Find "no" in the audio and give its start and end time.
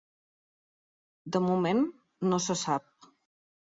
2.33-2.45